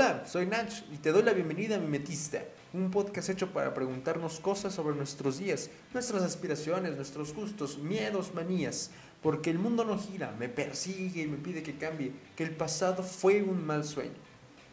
[0.00, 2.42] Hola, soy Nach y te doy la bienvenida a Mimetista,
[2.72, 8.92] un podcast hecho para preguntarnos cosas sobre nuestros días, nuestras aspiraciones, nuestros gustos, miedos, manías,
[9.22, 13.02] porque el mundo no gira, me persigue y me pide que cambie, que el pasado
[13.02, 14.16] fue un mal sueño.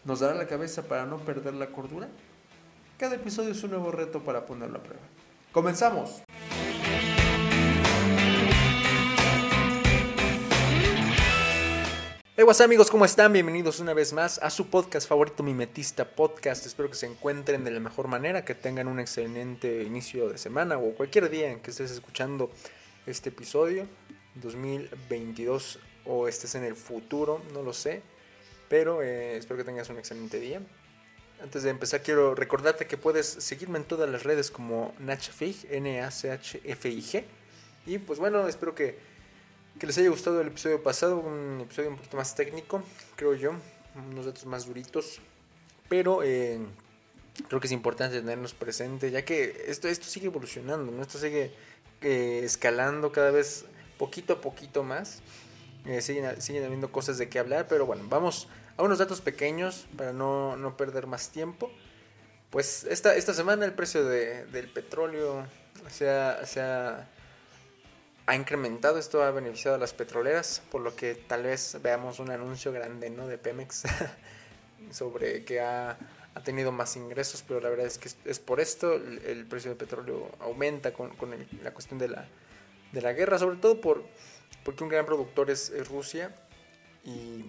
[0.05, 2.07] ¿Nos dará la cabeza para no perder la cordura?
[2.97, 5.03] Cada episodio es un nuevo reto para ponerlo a prueba.
[5.51, 6.21] ¡Comenzamos!
[12.39, 13.33] Hey, what's amigos, ¿cómo están?
[13.33, 16.67] Bienvenidos una vez más a su podcast favorito, Mimetista Podcast.
[16.67, 20.77] Espero que se encuentren de la mejor manera, que tengan un excelente inicio de semana
[20.77, 22.51] o cualquier día en que estés escuchando
[23.07, 23.87] este episodio,
[24.35, 28.03] 2022 o estés en el futuro, no lo sé,
[28.69, 30.61] pero eh, espero que tengas un excelente día.
[31.41, 37.23] Antes de empezar, quiero recordarte que puedes seguirme en todas las redes como Nachfig, N-A-C-H-F-I-G.
[37.87, 39.16] Y pues bueno, espero que
[39.79, 42.83] que les haya gustado el episodio pasado, un episodio un poquito más técnico,
[43.15, 43.51] creo yo,
[44.09, 45.19] unos datos más duritos,
[45.87, 46.59] pero eh,
[47.47, 51.53] creo que es importante tenernos presente, ya que esto, esto sigue evolucionando, esto sigue
[52.01, 53.65] eh, escalando cada vez
[53.97, 55.21] poquito a poquito más,
[55.85, 59.87] eh, siguen, siguen habiendo cosas de qué hablar, pero bueno, vamos a unos datos pequeños
[59.95, 61.71] para no, no perder más tiempo.
[62.49, 65.45] Pues esta, esta semana el precio de, del petróleo
[65.89, 67.09] se ha, se ha
[68.27, 72.29] ha incrementado, esto ha beneficiado a las petroleras, por lo que tal vez veamos un
[72.29, 73.25] anuncio grande ¿no?
[73.25, 73.83] de Pemex
[74.91, 75.97] sobre que ha,
[76.43, 80.29] tenido más ingresos, pero la verdad es que es, por esto el, precio del petróleo
[80.39, 81.11] aumenta con,
[81.63, 82.27] la cuestión de la,
[82.91, 84.03] de la guerra, sobre todo por,
[84.63, 86.35] porque un gran productor es, Rusia
[87.03, 87.45] y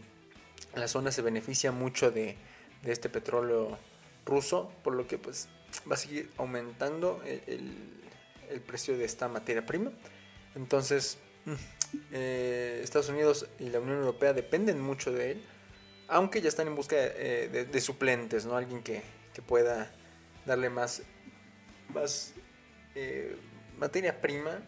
[0.75, 2.39] la zona se beneficia mucho de,
[2.84, 3.77] este petróleo
[4.25, 5.49] ruso, por lo que pues
[5.91, 9.91] va a seguir aumentando el precio de esta materia prima.
[10.59, 11.53] Entonces, mm,
[12.12, 15.45] eh, Estados Unidos y la Unión Europea dependen mucho de él,
[16.09, 18.56] aunque ya están en busca eh, de, suplentes, ¿no?
[18.56, 19.03] Alguien que,
[19.47, 19.88] pueda
[20.47, 21.03] darle más,
[21.94, 22.34] más
[22.97, 23.37] eh,
[23.78, 24.60] materia prima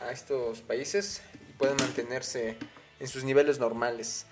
[0.00, 2.58] a estos países y puedan mantenerse
[3.00, 4.26] en sus niveles normales.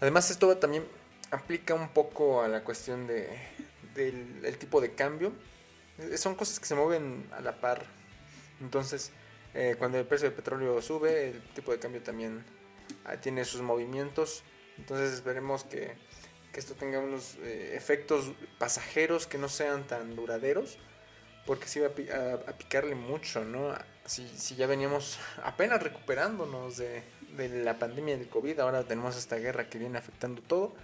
[0.00, 0.84] Además, esto también
[1.30, 3.28] aplica un poco a la cuestión de,
[3.94, 5.32] del tipo de cambio.
[6.16, 7.84] Son cosas que se mueven a la par.
[8.60, 9.12] Entonces,
[9.54, 12.44] eh, cuando el precio del petróleo sube, el tipo de cambio también
[13.04, 14.42] ah, tiene sus movimientos.
[14.78, 15.94] Entonces esperemos que,
[16.52, 20.78] que esto tenga unos eh, efectos pasajeros que no sean tan duraderos,
[21.46, 23.74] porque si va a, picarle mucho, ¿no?
[24.06, 27.02] Si, si, ya veníamos apenas recuperándonos de,
[27.36, 30.74] de, la pandemia del COVID, ahora tenemos esta guerra que viene afectando todo.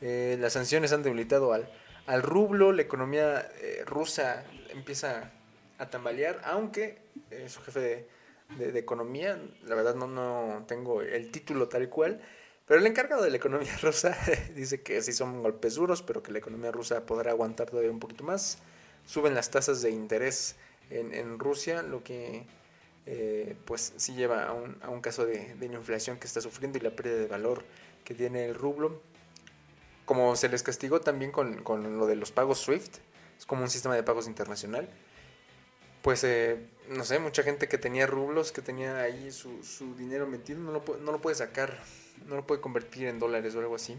[0.00, 1.68] Eh, las sanciones han debilitado al,
[2.06, 3.50] al rublo, la economía
[3.86, 5.32] rusa empieza
[5.78, 6.98] a tambalear, aunque
[7.30, 8.06] eh, su jefe
[8.58, 12.20] de, economía, la verdad no, no tengo el título tal cual,
[12.66, 14.16] pero el encargado de la economía rusa
[14.54, 18.00] dice que sí son golpes duros, pero que la economía rusa podrá aguantar todavía un
[18.00, 18.58] poquito más.
[19.06, 20.56] Suben las tasas de interés
[20.90, 22.44] en, Rusia, lo que
[23.06, 26.76] eh, pues sí lleva a un, a un caso de, de inflación que está sufriendo
[26.78, 27.64] y la pérdida de valor
[28.04, 29.00] que tiene el rublo.
[30.04, 32.96] Como se les castigó también con, con lo de los pagos SWIFT,
[33.38, 34.88] es como un sistema de pagos internacional
[36.02, 40.26] pues, eh, no sé, mucha gente que tenía rublos, que tenía ahí su, su dinero
[40.26, 41.78] metido, no lo, no lo puede sacar,
[42.26, 43.96] no lo puede convertir en dólares o algo así,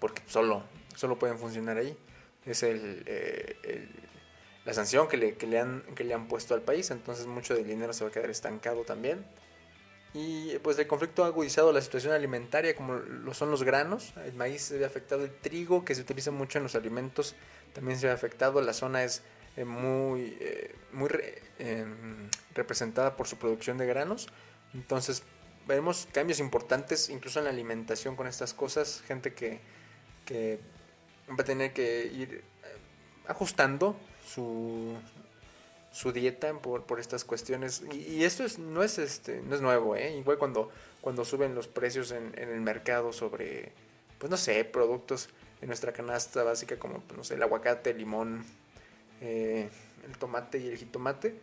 [0.00, 0.64] porque solo,
[0.94, 1.96] solo pueden funcionar ahí.
[2.44, 3.88] Es el, eh, el
[4.64, 7.54] la sanción que le, que, le han, que le han puesto al país, entonces mucho
[7.54, 9.24] del dinero se va a quedar estancado también.
[10.14, 14.12] Y pues el conflicto ha agudizado la situación alimentaria, como lo son los granos.
[14.24, 17.34] El maíz se ve afectado, el trigo, que se utiliza mucho en los alimentos,
[17.72, 18.60] también se ve afectado.
[18.60, 19.22] La zona es
[19.56, 21.10] eh, muy, eh, muy
[21.58, 24.28] em, representada por su producción de granos.
[24.74, 25.22] Entonces
[25.66, 29.02] veremos cambios importantes incluso en la alimentación con estas cosas.
[29.06, 29.60] Gente que,
[30.24, 30.58] que
[31.28, 32.76] va a tener que ir eh,
[33.26, 33.96] ajustando
[34.26, 34.96] su,
[35.92, 37.82] su dieta por, por estas cuestiones.
[37.92, 40.70] Y, esto es, no, es este, no es nuevo, igual cuando,
[41.02, 43.72] cuando suben los precios en, en, el mercado sobre,
[44.18, 45.28] pues no sé, productos
[45.60, 48.44] en nuestra canasta básica como, pues, no sé, el aguacate, el limón,
[49.22, 49.68] eh,
[50.04, 51.34] el tomate y el jitomate,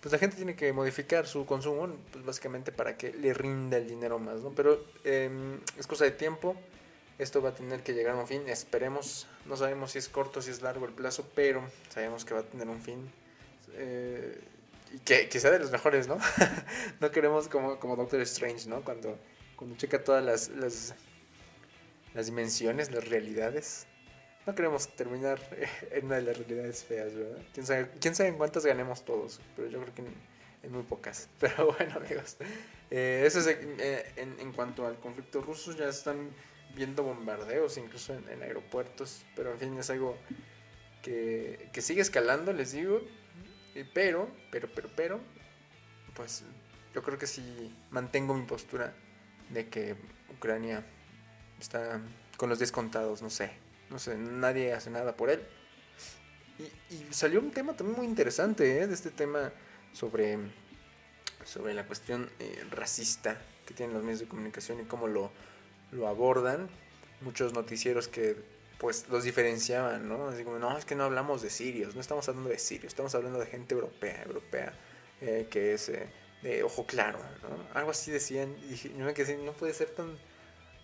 [0.00, 3.86] pues la gente tiene que modificar su consumo, pues básicamente para que le rinda el
[3.86, 4.50] dinero más, ¿no?
[4.50, 6.56] Pero em, es cosa de tiempo,
[7.18, 10.40] esto va a tener que llegar a un fin, esperemos, no sabemos si es corto,
[10.40, 13.10] si es largo el plazo, pero sabemos que va a tener un fin.
[13.74, 14.40] Eh,
[14.92, 16.18] y que, que, sea de los mejores, ¿no?
[17.00, 18.82] no queremos como, como Doctor Strange, ¿no?
[18.82, 19.18] Cuando,
[19.54, 20.94] cuando checa todas las, las,
[22.14, 23.86] las dimensiones, las realidades,
[24.46, 25.40] no queremos terminar
[25.90, 27.42] en una de las realidades feas, ¿verdad?
[27.52, 29.40] ¿Quién sabe, quién sabe en cuántas ganemos todos?
[29.56, 31.28] Pero yo creo que en, muy pocas.
[31.40, 32.36] Pero bueno, amigos.
[32.90, 35.72] Eh, eso es eh, en, cuanto al conflicto ruso.
[35.72, 36.30] Ya están
[36.74, 40.16] viendo bombardeos incluso en, aeropuertos, pero en fin, es algo
[41.02, 43.00] que, que sigue escalando, les digo,
[43.92, 45.20] pero, pero, pero, pero,
[46.14, 46.44] pues
[46.94, 48.94] yo creo que sí mantengo mi postura
[49.48, 49.96] de que
[50.32, 50.84] Ucrania
[51.58, 52.00] está
[52.36, 53.50] con los descontados, no sé,
[53.90, 55.40] no sé, nadie hace nada por él.
[56.90, 58.86] Y, salió un tema también muy interesante, ¿eh?
[58.86, 59.52] de este tema
[59.92, 60.38] sobre,
[61.44, 65.30] sobre la cuestión eh, racista que tienen los medios de comunicación y cómo lo,
[65.92, 66.68] lo abordan.
[67.22, 68.36] Muchos noticieros que
[68.78, 70.28] pues los diferenciaban, ¿no?
[70.28, 73.14] Así como, no, es que no hablamos de sirios, no estamos hablando de sirios, estamos
[73.14, 74.72] hablando de gente europea, europea,
[75.20, 76.08] eh, que es eh,
[76.42, 77.78] de ojo claro, ¿no?
[77.78, 80.18] Algo así decían, y yo me quedé, no puede ser tan,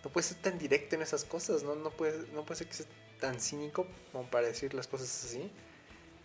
[0.03, 1.75] no puede ser tan directo en esas cosas, ¿no?
[1.75, 2.85] No puede, no puede ser que sea
[3.19, 5.51] tan cínico como para decir las cosas así,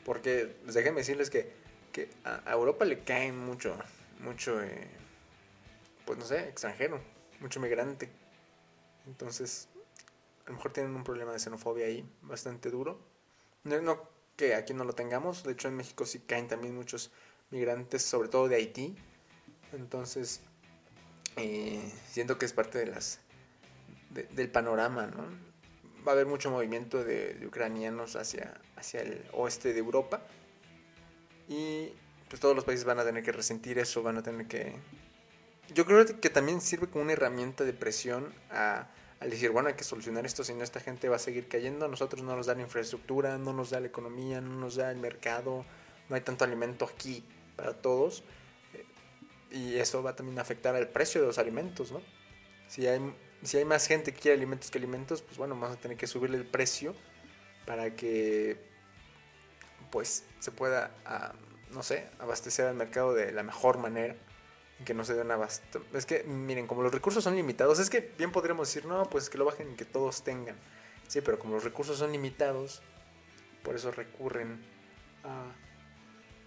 [0.05, 1.53] porque, pues, déjenme decirles que,
[1.93, 3.77] que a, Europa le cae mucho,
[4.21, 4.89] mucho, eh,
[6.05, 7.01] pues no sé, extranjero,
[7.41, 8.11] mucho migrante,
[9.07, 9.69] entonces
[10.47, 12.99] a lo mejor tienen un problema de xenofobia ahí bastante duro.
[13.65, 17.13] No, que aquí no lo tengamos, de hecho en México sí caen también muchos
[17.51, 18.97] migrantes, sobre todo de Haití.
[19.73, 20.41] Entonces,
[21.37, 23.21] eh, siento que es parte de las
[24.13, 25.25] del panorama, ¿no?
[26.07, 30.23] Va a haber mucho movimiento de, ucranianos hacia, hacia el oeste de Europa
[31.49, 31.93] y
[32.29, 34.75] pues todos los países van a tener que resentir eso, van a tener que...
[35.75, 38.89] Yo creo que también sirve como una herramienta de presión a
[39.23, 41.85] al decir, bueno, hay que solucionar esto, si no esta gente va a seguir cayendo,
[41.85, 44.91] a nosotros no nos da la infraestructura, no nos da la economía, no nos da
[44.91, 45.65] el mercado,
[46.09, 47.23] no hay tanto alimento aquí
[47.55, 48.25] para todos.
[48.75, 48.85] Eh,
[49.57, 52.03] y eso va también a afectar al precio de los alimentos, ¿no?
[52.73, 55.79] Si hay, si hay más gente que quiere alimentos que alimentos, pues bueno, vamos a
[55.79, 56.95] tener que subirle el precio
[57.67, 58.57] para que
[59.91, 61.35] pues se pueda, ah,
[61.73, 64.17] no sé, abastecer al mercado de la mejor manera
[64.87, 65.85] que no se den abasto.
[65.93, 69.29] Es que, miren, como los recursos son limitados, es que bien podríamos decir, no, pues
[69.29, 70.57] que lo bajen y que todos tengan.
[71.09, 72.81] Sí, pero como los recursos son limitados,
[73.63, 74.65] por eso recurren
[75.25, 75.53] a,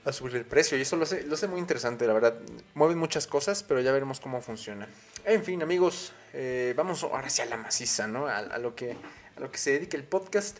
[0.06, 0.78] a subir el precio.
[0.78, 2.40] Y eso lo hace, lo hace muy interesante, la verdad.
[2.74, 4.88] Mueven muchas cosas, pero ya veremos cómo funciona.
[5.26, 8.28] En fin, amigos, eh, vamos ahora hacia la maciza, ¿no?
[8.28, 8.96] A, lo que,
[9.36, 10.60] a lo que se dedica el podcast.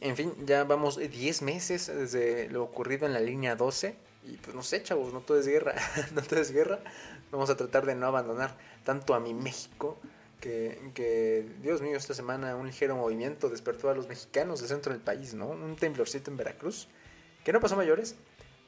[0.00, 4.54] En fin, ya vamos 10 meses desde lo ocurrido en la línea 12 y pues
[4.54, 5.74] no sé, chavos, no todo es guerra,
[6.14, 6.80] no todo es guerra.
[7.30, 9.98] Vamos a tratar de no abandonar tanto a mi México,
[10.40, 14.92] que, que, Dios mío, esta semana un ligero movimiento despertó a los mexicanos del centro
[14.92, 15.48] del país, ¿no?
[15.48, 16.88] Un temblorcito en Veracruz,
[17.44, 18.16] que no pasó mayores,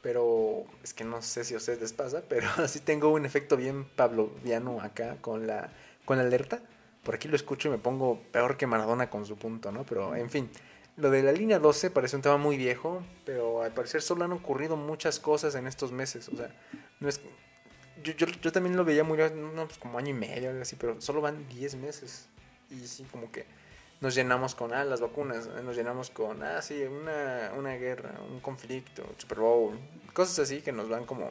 [0.02, 3.56] pero es que no sé si a ustedes les pasa, pero así tengo un efecto
[3.56, 5.70] bien pavloviano acá con la,
[6.04, 6.60] con la alerta.
[7.02, 9.84] Por aquí lo escucho y me pongo peor que Maradona con su punto, ¿no?
[9.84, 10.50] Pero en fin,
[10.96, 14.32] lo de la línea 12 parece un tema muy viejo, pero al parecer solo han
[14.32, 16.28] ocurrido muchas cosas en estos meses.
[16.28, 16.50] O sea,
[17.00, 17.20] no es.
[18.02, 19.18] Yo, yo, yo también lo veía muy.
[19.18, 22.28] No, pues como año y medio, algo así, pero solo van 10 meses.
[22.70, 23.44] Y sí, como que
[24.00, 28.40] nos llenamos con, ah, las vacunas, nos llenamos con, ah, sí, una, una guerra, un
[28.40, 29.78] conflicto, Super Bowl,
[30.12, 31.30] cosas así que nos van como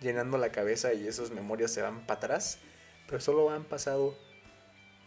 [0.00, 2.58] llenando la cabeza y esas memorias se van para atrás.
[3.06, 4.16] Pero solo han pasado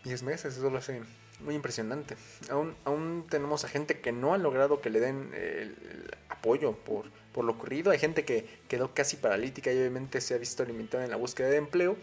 [0.04, 1.02] 10 meses, eso lo hace
[1.40, 2.18] muy impresionante.
[2.50, 5.76] Aún, aún tenemos a gente que no ha logrado que le den el,
[6.30, 7.92] apoyo por, por, lo ocurrido.
[7.92, 11.50] Hay gente que quedó casi paralítica y obviamente se ha visto limitada en la búsqueda
[11.50, 11.96] de empleo.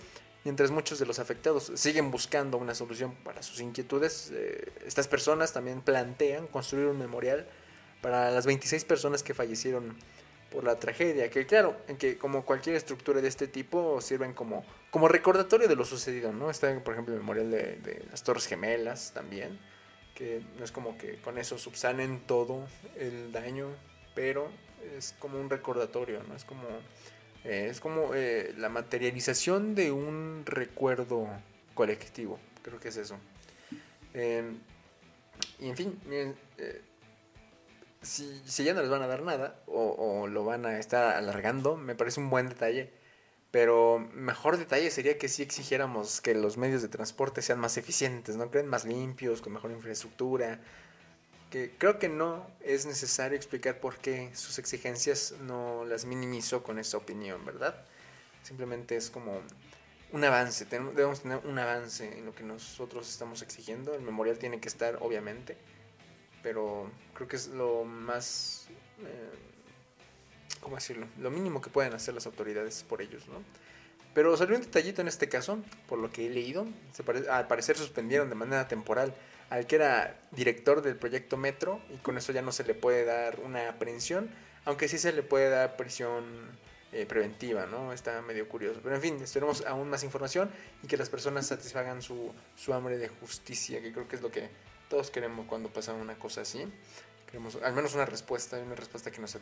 [0.44, 5.54] Mientras muchos de los afectados siguen buscando una solución para sus inquietudes, eh, estas personas
[5.54, 7.46] también plantean construir un memorial
[8.02, 9.96] para las 26 personas que fallecieron
[10.54, 14.64] por la tragedia, que claro, en que como cualquier estructura de este tipo sirven como,
[14.90, 16.50] como recordatorio de lo sucedido, ¿no?
[16.50, 19.58] Está, por ejemplo, el memorial de, las Torres Gemelas también,
[20.14, 23.68] que no es como que con eso subsanen todo el daño,
[24.14, 24.48] pero
[24.96, 26.36] es como un recordatorio, ¿no?
[26.36, 26.62] Es como,
[27.44, 31.28] eh, es como eh, la materialización de un recuerdo
[31.74, 33.16] colectivo, creo que es eso.
[34.14, 34.52] Eh,
[35.58, 36.34] y en fin, miren,
[38.00, 41.76] si, si, ya no les van a dar nada o, lo van a estar alargando,
[41.76, 42.90] me parece un buen detalle.
[43.50, 48.36] Pero mejor detalle sería que si exigiéramos que los medios de transporte sean más eficientes,
[48.36, 48.50] ¿no?
[48.50, 50.58] Creen más limpios, con mejor infraestructura.
[51.54, 56.80] Que creo que no es necesario explicar por qué sus exigencias no las minimizó con
[56.80, 57.76] esa opinión, ¿verdad?
[58.42, 59.40] Simplemente es como
[60.10, 63.94] un avance, debemos tener un avance en lo que nosotros estamos exigiendo.
[63.94, 65.56] El memorial tiene que estar, obviamente,
[66.42, 68.66] pero creo que es lo más,
[69.04, 71.06] eh, ¿cómo decirlo?
[71.20, 73.44] Lo mínimo que pueden hacer las autoridades por ellos, ¿no?
[74.12, 77.76] Pero salió un detallito en este caso, por lo que he leído, se al parecer
[77.76, 79.14] suspendieron de manera temporal
[79.54, 83.04] al que era director del proyecto Metro y con eso ya no se le puede
[83.04, 84.28] dar una aprehensión,
[84.64, 86.24] aunque sí se le puede dar prisión
[86.90, 87.92] eh, preventiva, ¿no?
[87.92, 88.80] Está medio curioso.
[88.82, 90.50] Pero en fin, esperemos aún más información
[90.82, 94.32] y que las personas satisfagan su, su hambre de justicia, que creo que es lo
[94.32, 94.50] que
[94.90, 96.66] todos queremos cuando pasa una cosa así.
[97.26, 99.38] Queremos al menos una respuesta, una respuesta que nos,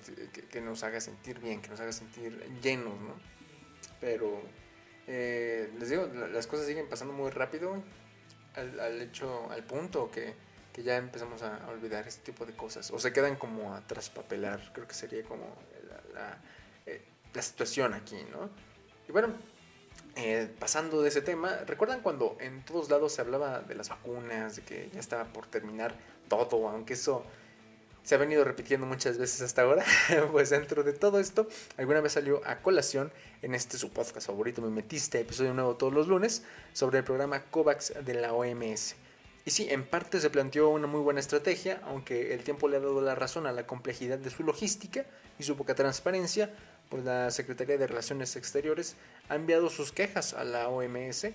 [0.51, 3.15] que, nos haga sentir bien, que nos haga sentir llenos, ¿no?
[3.99, 4.43] Pero
[5.07, 7.83] eh, les digo, las cosas siguen pasando muy rápido
[8.57, 10.35] al, al hecho, al punto que,
[10.73, 12.91] que, ya empezamos a olvidar este tipo de cosas.
[12.91, 15.45] O se quedan como a traspapelar, creo que sería como
[16.15, 16.39] la,
[16.87, 18.51] eh, la, situación aquí, ¿no?
[19.09, 19.35] Y bueno,
[20.17, 24.57] eh, pasando de ese tema, ¿recuerdan cuando en todos lados se hablaba de las vacunas,
[24.57, 25.95] de que ya estaba por terminar
[26.29, 27.25] todo, aunque eso
[28.03, 29.85] se ha venido repitiendo muchas veces hasta ahora,
[30.33, 34.61] pues dentro de todo esto, alguna vez salió a colación en este su podcast favorito,
[34.61, 36.43] me metiste, episodio nuevo todos los lunes,
[36.73, 38.97] sobre el programa COVAX de la OMS.
[39.45, 42.81] Y sí, en parte se planteó una muy buena estrategia, aunque el tiempo le ha
[42.81, 45.05] dado la razón a la complejidad de su logística
[45.39, 46.55] y su poca transparencia,
[46.89, 48.95] pues la Secretaría de Relaciones Exteriores
[49.29, 51.27] ha enviado sus quejas a la OMS.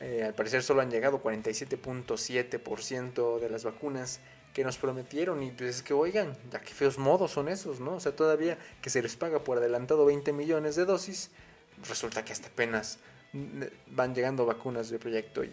[0.00, 4.20] Eh, al parecer solo han llegado 47.7% de las vacunas
[4.56, 7.96] que nos prometieron y pues es que oigan, ya qué feos modos son esos, ¿no?
[7.96, 11.30] O sea, todavía que se les paga por adelantado 20 millones de dosis,
[11.86, 12.98] resulta que hasta apenas
[13.88, 15.52] van llegando vacunas de proyecto y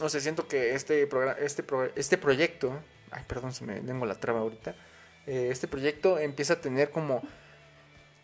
[0.00, 1.08] no sé, siento que este
[1.40, 1.64] este
[1.96, 2.72] este proyecto,
[3.10, 4.76] ay, perdón, se me tengo la traba ahorita.
[5.26, 7.22] Eh, este proyecto empieza a tener como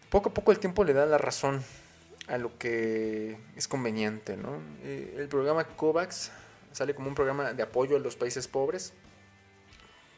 [0.08, 1.64] poco a poco el tiempo le da la razón
[2.28, 4.62] a lo que es conveniente, ¿no?
[4.84, 6.30] Eh, el programa COVAX
[6.70, 8.92] sale como un programa de apoyo a los países pobres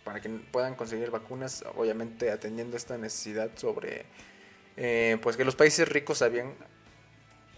[0.05, 4.05] para que puedan conseguir vacunas, obviamente atendiendo esta necesidad sobre,
[4.77, 6.55] eh, pues que los países ricos habían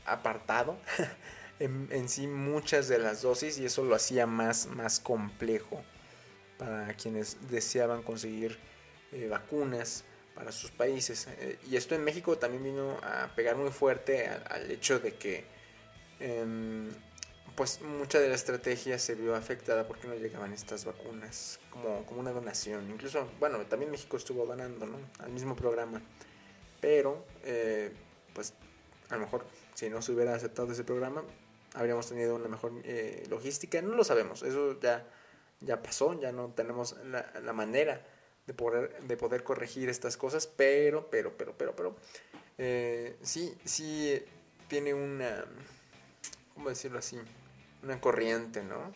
[0.06, 0.78] apartado
[1.58, 5.82] en, sí muchas de las dosis y eso lo hacía más, más complejo
[6.58, 8.58] para quienes deseaban conseguir
[9.12, 11.26] eh, vacunas para sus países.
[11.38, 15.44] Eh, y esto en México también vino a pegar muy fuerte al, hecho de que
[16.20, 16.88] em,
[17.56, 22.20] pues mucha de la estrategia se vio afectada porque no llegaban estas vacunas como, como
[22.20, 22.90] una donación.
[22.90, 24.98] Incluso, bueno, también México estuvo donando, ¿no?
[25.18, 26.02] Al mismo programa.
[26.80, 27.92] Pero, eh,
[28.34, 28.52] pues,
[29.08, 31.24] a lo mejor si no se hubiera aceptado ese programa,
[31.74, 33.80] habríamos tenido una mejor eh, logística.
[33.80, 35.06] No lo sabemos, eso ya,
[35.60, 38.04] ya pasó, ya no tenemos la, manera
[38.46, 41.96] de poder, de poder corregir estas cosas, pero, pero, pero, pero, pero,
[42.58, 44.22] eh, sí, sí
[44.68, 45.44] tiene una,
[46.54, 47.18] ¿cómo decirlo así?
[47.86, 48.92] Una corriente, ¿no?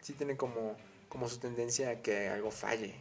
[0.00, 0.76] Sí tiene como,
[1.08, 2.94] como su tendencia a que algo falle.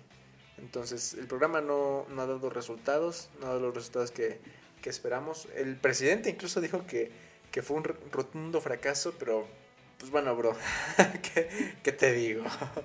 [0.57, 4.39] Entonces, el programa no, no ha dado resultados, no ha dado los resultados que,
[4.81, 5.47] que esperamos.
[5.55, 7.11] El presidente incluso dijo que,
[7.51, 9.47] que, fue un rotundo fracaso, pero,
[9.99, 10.55] pues bueno, bro,
[11.33, 12.43] ¿qué, ¿qué, te digo?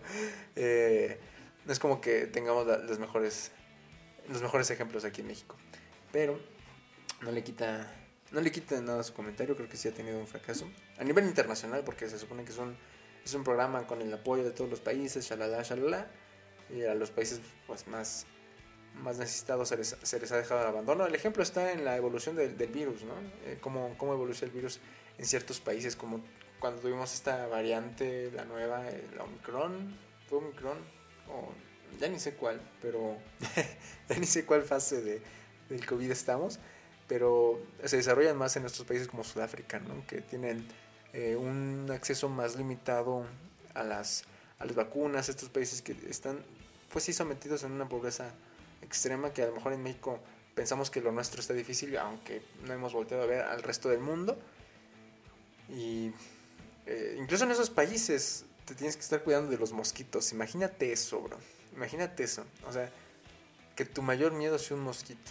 [0.57, 1.19] eh,
[1.65, 3.53] no es como que tengamos los, mejores,
[4.29, 5.57] los mejores ejemplos aquí en México.
[6.13, 6.39] Pero
[7.23, 7.91] no le quita
[8.33, 10.69] no le quiten nada a su comentario, creo que sí ha tenido un fracaso.
[10.99, 12.77] A nivel internacional, porque se supone que es un,
[13.25, 16.11] es un programa con el apoyo de todos los países, shalala, shalala.
[16.71, 18.25] Y a los países pues, más,
[19.03, 21.07] más necesitados se les, se les ha dejado el abandono.
[21.07, 23.15] El ejemplo está en la evolución del, virus, ¿no?
[23.45, 24.81] Eh, cómo, cómo evoluciona el virus
[25.19, 26.25] en ciertos países, como
[26.59, 28.85] cuando tuvimos esta variante, la nueva,
[29.15, 30.79] la Omicron, fue Omicron,
[31.29, 31.53] o
[32.01, 33.19] ya ni sé cuál, pero
[34.09, 35.21] ya ni sé cuál fase de,
[35.69, 36.59] del COVID estamos
[37.12, 40.07] pero se desarrollan más en estos países como Sudáfrica, ¿no?
[40.07, 40.66] que tienen
[41.12, 43.26] eh, un acceso más limitado
[43.75, 44.25] a las,
[44.59, 46.42] a las vacunas, estos países que están
[46.90, 48.33] pues sí sometidos en una pobreza
[48.81, 50.21] extrema que a lo mejor en México
[50.54, 54.00] pensamos que lo nuestro está difícil, aunque no hemos volteado a ver al resto del
[54.00, 54.38] mundo.
[55.69, 56.12] Y
[56.87, 60.33] eh, incluso en esos países te tienes que estar cuidando de los mosquitos.
[60.33, 61.37] Imagínate eso, bro.
[61.76, 62.47] Imagínate eso.
[62.66, 62.90] O sea,
[63.76, 65.31] que tu mayor miedo sea un mosquito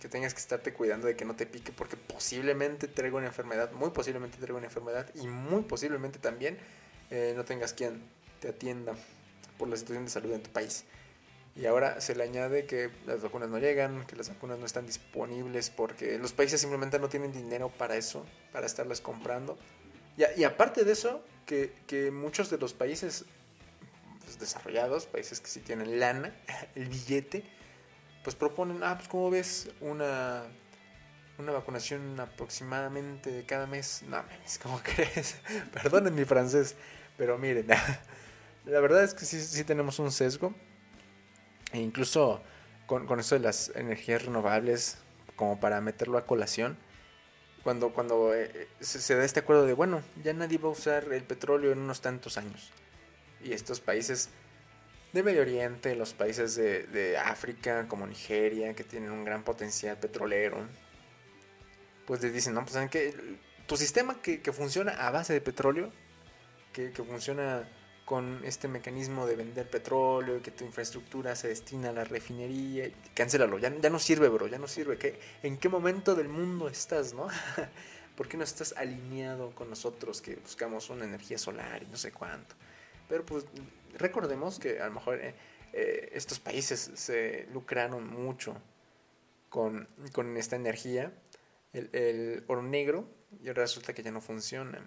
[0.00, 3.70] que tengas que estarte cuidando de que no te pique porque posiblemente traiga una enfermedad,
[3.72, 6.58] muy posiblemente traiga una enfermedad y muy posiblemente también
[7.10, 8.02] eh, no tengas quien
[8.40, 8.94] te atienda
[9.58, 10.84] por la situación de salud en tu país.
[11.54, 14.86] Y ahora se le añade que las vacunas no llegan, que las vacunas no están
[14.86, 19.58] disponibles porque los países simplemente no tienen dinero para eso, para estarlas comprando.
[20.16, 23.24] Y, aparte de eso, que, que muchos de los países
[24.20, 26.34] pues, desarrollados, países que sí tienen lana,
[26.74, 27.44] el billete,
[28.22, 30.44] pues proponen, ah, pues como ves, una,
[31.38, 34.02] una vacunación aproximadamente de cada mes.
[34.02, 35.36] No, mames, ¿cómo crees?
[35.72, 36.76] Perdonen mi francés,
[37.16, 37.66] pero miren,
[38.64, 40.54] la verdad es que sí, sí tenemos un sesgo.
[41.72, 42.42] E incluso
[42.86, 44.98] con, con eso de las energías renovables,
[45.36, 46.76] como para meterlo a colación,
[47.62, 51.12] cuando, cuando eh, se, se, da este acuerdo de, bueno, ya nadie va a usar
[51.12, 52.70] el petróleo en unos tantos años.
[53.42, 54.30] Y estos países
[55.12, 60.66] de Medio Oriente, los países de, África como Nigeria, que tienen un gran potencial petrolero,
[62.06, 63.14] pues les dicen, no, pues saben que
[63.66, 65.92] tu sistema que, funciona a base de petróleo,
[66.72, 67.68] que, que funciona
[68.10, 73.58] con este mecanismo de vender petróleo que tu infraestructura se destina a la refinería, cancélalo,
[73.60, 74.98] ya, ya no sirve, bro, ya no sirve.
[74.98, 77.28] ¿Qué, ¿En qué momento del mundo estás, no?
[78.16, 82.10] ¿Por qué no estás alineado con nosotros que buscamos una energía solar y no sé
[82.10, 82.56] cuánto?
[83.10, 83.44] Pero pues
[83.98, 85.34] recordemos que a lo mejor eh,
[85.74, 88.56] eh, estos países se lucraron mucho
[89.50, 91.12] con, con esta energía,
[91.74, 93.06] el, el, oro negro,
[93.42, 94.80] y ahora resulta que ya no funciona.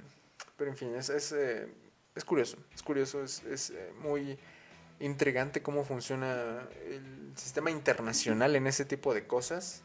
[0.57, 1.67] Pero en fin, es, es eh,
[2.15, 4.39] es curioso, es curioso, es, es muy
[4.99, 9.83] intrigante cómo funciona el sistema internacional en ese tipo de cosas,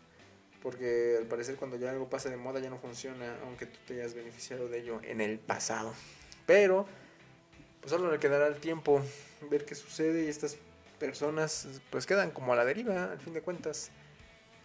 [0.63, 3.95] porque al parecer cuando ya algo pasa de moda ya no funciona, aunque tú te
[3.95, 5.93] hayas beneficiado de ello en el pasado.
[6.47, 6.87] Pero,
[7.81, 9.03] pues solo le quedará el tiempo
[9.51, 10.57] ver qué sucede y estas
[10.99, 13.91] personas pues quedan como a la deriva, al fin de cuentas,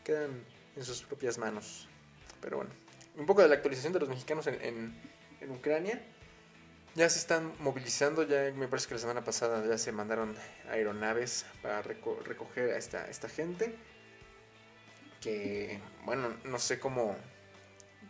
[0.03, 0.43] quedan
[0.75, 1.88] en sus propias manos.
[2.41, 2.72] Pero bueno,
[3.17, 6.01] un poco de la actualización de los mexicanos en, en, Ucrania
[6.96, 10.36] ya se están movilizando, ya me parece que la semana pasada ya se mandaron
[10.70, 13.75] aeronaves para recoger a esta, esta gente.
[15.20, 17.15] Que, bueno, no sé cómo,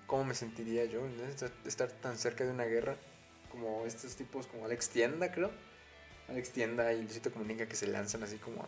[0.06, 1.02] cómo me sentiría yo
[1.66, 2.96] estar tan cerca de una guerra
[3.54, 5.52] como estos tipos, como Alex Tienda, creo.
[6.28, 8.64] Alex Tienda y Luisito Comunica que se lanzan así como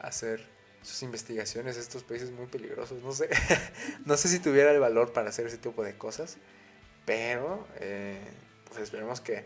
[0.00, 0.46] a hacer
[0.82, 3.28] sus investigaciones, estos países muy peligrosos, no sé.
[4.06, 6.38] no sé si tuviera el valor para hacer ese tipo de cosas,
[7.04, 8.18] pero eh,
[8.66, 9.44] pues esperemos que,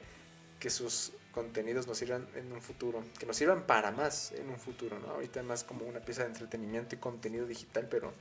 [0.68, 4.98] sus contenidos nos sirvan en un futuro, que nos sirvan para más en un futuro,
[5.00, 5.08] ¿no?
[5.08, 8.12] Ahorita más como una pieza de entretenimiento y contenido digital, pero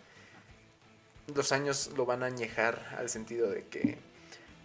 [1.35, 3.97] los años lo van a añejar al sentido de que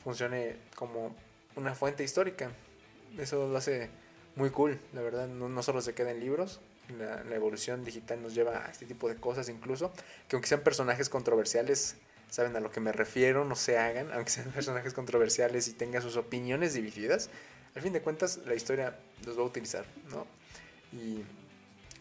[0.04, 1.14] funcione como
[1.56, 2.50] una fuente histórica.
[3.18, 3.90] Eso lo hace
[4.36, 6.60] muy cool, la verdad, no, solo se queda en libros,
[6.98, 9.92] la, la, evolución digital nos lleva a este tipo de cosas incluso,
[10.28, 11.96] que aunque sean personajes controversiales,
[12.30, 16.00] saben a lo que me refiero, no se hagan, aunque sean personajes controversiales y tengan
[16.00, 17.28] sus opiniones divididas,
[17.74, 20.26] al fin de cuentas la historia los va a utilizar, ¿no?
[20.92, 21.22] Y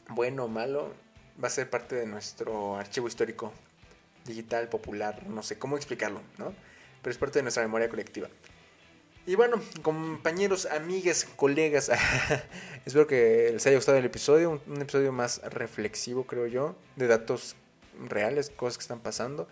[0.09, 0.93] bueno o malo,
[1.41, 3.53] va a ser parte de nuestro archivo histórico
[4.25, 6.53] digital, popular, no sé cómo explicarlo, ¿no?
[7.01, 8.29] Pero es parte de nuestra memoria colectiva.
[9.27, 11.91] Y bueno, compañeros, amigas, colegas,
[12.85, 17.55] espero que les haya gustado el episodio, un episodio más reflexivo, creo yo, de datos
[18.09, 19.47] reales, cosas que están pasando.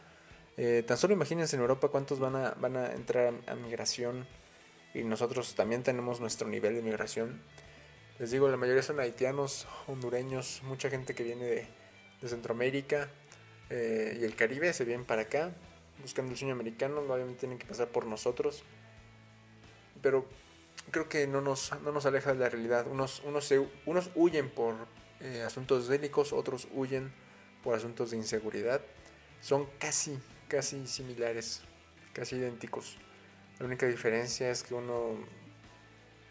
[0.58, 4.26] Eh, tan solo imagínense en Europa cuántos van a, van a entrar a, migración
[4.96, 7.40] y nosotros también tenemos nuestro nivel de migración.
[8.18, 11.68] Les digo, la mayoría son haitianos, hondureños, mucha gente que viene de,
[12.28, 13.08] Centroamérica
[13.70, 15.54] eh, y el Caribe se vienen para acá
[16.02, 18.64] buscando el sueño americano, obviamente tienen que pasar por nosotros,
[20.02, 20.26] pero
[20.92, 22.88] creo que no nos, no nos aleja de la realidad.
[22.88, 23.54] Unos, unos,
[23.86, 24.76] unos huyen por
[25.20, 27.14] eh, asuntos bélicos, otros huyen
[27.64, 28.82] por asuntos de inseguridad.
[29.42, 31.62] Son casi casi similares,
[32.12, 32.98] casi idénticos.
[33.60, 35.16] La única diferencia es que uno,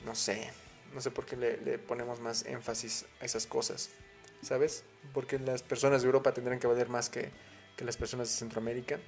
[0.04, 0.50] no sé,
[0.92, 3.90] no sé por qué le, ponemos más énfasis a esas cosas,
[4.42, 4.84] ¿sabes?
[5.14, 7.30] Porque las personas de Europa tendrán que valer más que,
[7.76, 8.98] que las personas de Centroamérica.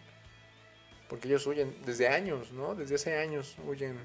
[1.08, 2.76] Porque ellos huyen desde años, ¿no?
[2.76, 3.98] Desde hace años huyen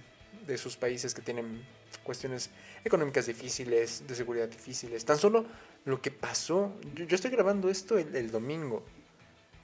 [0.46, 1.66] de sus países que tienen
[2.04, 2.50] cuestiones
[2.84, 5.06] económicas difíciles, de seguridad difíciles.
[5.06, 5.46] Tan solo
[5.86, 8.84] lo que pasó, yo, estoy grabando esto el domingo,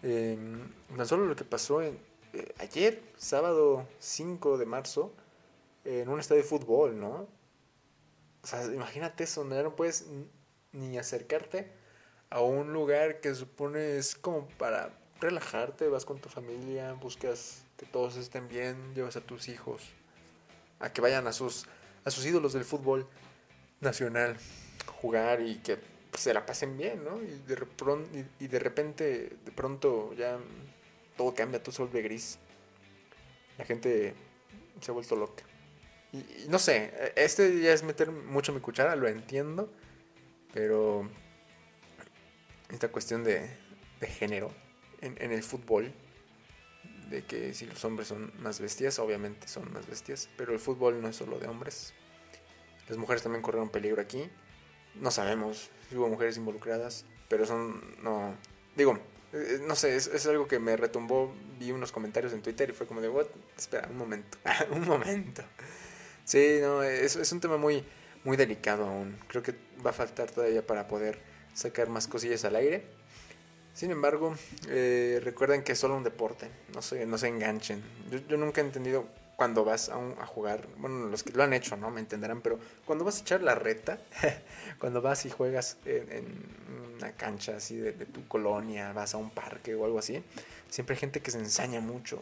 [0.04, 0.38] eh,
[0.96, 1.98] tan solo lo que pasó en,
[2.34, 5.14] eh, ayer, sábado 5 de marzo,
[5.84, 7.28] en un estadio de fútbol, ¿no?
[8.44, 10.06] O sea, imagínate eso, no puedes
[10.72, 11.72] ni acercarte
[12.30, 18.16] a un lugar que supone como para relajarte, vas con tu familia, buscas que todos
[18.16, 19.82] estén bien, llevas a tus hijos
[20.82, 21.65] a que vayan a sus
[22.04, 23.08] a sus ídolos del fútbol
[23.80, 24.38] nacional
[25.02, 25.78] jugar y que
[26.10, 27.22] pues, se la pasen bien, ¿no?
[27.22, 30.38] Y de, y, de repente, de pronto ya
[31.17, 32.39] todo cambia, todo se vuelve gris.
[33.58, 34.13] La gente
[34.80, 35.44] se ha vuelto loca.
[36.12, 39.72] Y, no sé, este ya es meter mucho mi cuchara, lo entiendo,
[40.54, 41.10] pero
[42.70, 43.50] esta cuestión de,
[44.00, 44.52] de género
[45.02, 45.91] en el fútbol,
[47.12, 51.02] de que si los hombres son más bestias, obviamente son más bestias, pero el fútbol
[51.02, 51.93] no es solo de hombres.
[52.88, 54.30] Las mujeres también corren peligro aquí.
[54.95, 58.36] No sabemos hubo mujeres involucradas, pero son, no,
[58.76, 58.97] digo,
[59.34, 62.88] eh, no sé, es, algo que me retumbó, vi unos comentarios en Twitter y fue
[62.88, 64.38] como de, what, espera, un momento,
[64.71, 65.43] un momento.
[66.24, 67.84] Sí, no, es, es un tema muy,
[68.24, 71.19] muy delicado aún, creo que va a faltar todavía para poder
[71.54, 73.01] sacar más cosillas al aire.
[73.74, 74.36] Sin embargo,
[74.68, 77.82] eh, recuerden que es solo un deporte, no se, no se enganchen.
[78.10, 79.08] Yo, yo nunca he entendido
[79.42, 81.90] cuando vas a, a, jugar, bueno, los que lo han hecho, ¿no?
[81.90, 83.98] Me entenderán, pero cuando vas a echar la reta,
[84.78, 86.46] cuando vas y juegas en,
[86.98, 90.24] una cancha así de, tu colonia, vas a un parque o algo así,
[90.70, 92.22] siempre hay gente que se ensaña mucho,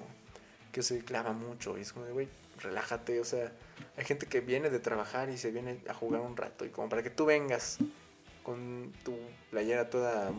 [0.71, 2.29] que se clava mucho, y es como de, güey,
[2.61, 3.51] relájate, o sea,
[3.97, 6.87] hay gente que viene de trabajar y se viene a jugar un rato, y como
[6.87, 7.79] para que tú vengas
[8.43, 9.17] con tu
[9.51, 10.31] playera toda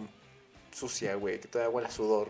[0.72, 2.28] sucia, güey, que toda huele a sudor,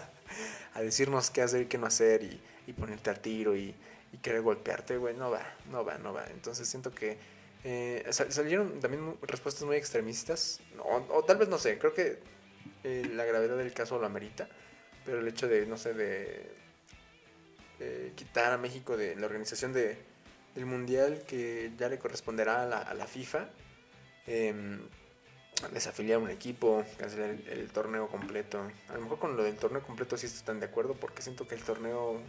[0.74, 3.74] a decirnos qué hacer y qué no hacer, y y ponerte al tiro y,
[4.12, 6.26] y querer golpearte, güey, no va, no va, no va.
[6.30, 7.18] Entonces siento que
[7.64, 12.18] eh, salieron también respuestas muy extremistas, o, tal vez no sé, creo que
[12.82, 14.48] eh, la gravedad del caso lo amerita,
[15.04, 16.64] pero el hecho de, no sé, de
[18.14, 19.98] quitar a México de la organización de,
[20.54, 23.50] del Mundial que ya le corresponderá a la, a la FIFA,
[24.26, 24.78] eh,
[25.72, 28.60] desafiliar un equipo, cancelar el, torneo completo.
[28.88, 31.54] A lo mejor con lo del torneo completo sí están de acuerdo porque siento que
[31.54, 32.20] el torneo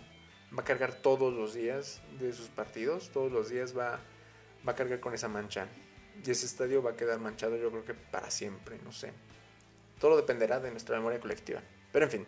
[0.57, 3.99] va a cargar todos los días de sus partidos, todos los días va,
[4.67, 5.67] va a cargar con esa mancha.
[6.23, 9.11] Y ese estadio va a quedar manchado yo creo que para siempre, no sé.
[9.99, 11.61] Todo dependerá de nuestra memoria colectiva.
[11.91, 12.25] Pero en fin,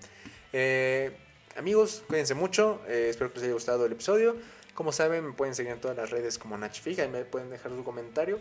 [0.53, 1.17] eh,
[1.57, 4.37] amigos, cuídense mucho, eh, espero que les haya gustado el episodio.
[4.73, 7.71] Como saben, me pueden seguir en todas las redes como Nachfija y me pueden dejar
[7.71, 8.39] su comentario,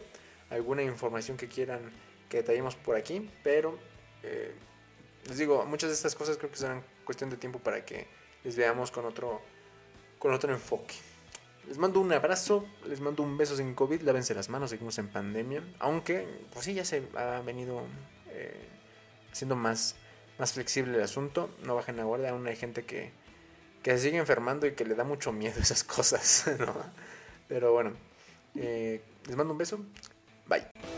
[0.51, 1.91] alguna información que quieran
[2.29, 3.79] que detallemos por aquí, pero
[4.23, 4.55] eh,
[5.29, 8.07] les digo, muchas de estas cosas creo que serán cuestión de tiempo para que
[8.45, 9.41] les veamos con otro
[10.19, 10.95] con otro enfoque.
[11.69, 15.09] Les mando un abrazo, les mando un beso sin COVID, lávense las manos, seguimos en
[15.09, 15.65] pandemia.
[15.81, 17.83] Aunque, pues sí, ya se ha venido
[18.31, 18.69] eh,
[19.33, 19.97] haciendo más,
[20.39, 21.51] más flexible el asunto.
[21.65, 23.11] No bajen la guardia, aún hay gente que,
[23.83, 26.73] que se sigue enfermando y que le da mucho miedo esas cosas, ¿no?
[27.49, 27.93] Pero bueno,
[28.55, 29.81] eh, les mando un beso,
[30.47, 30.96] bye.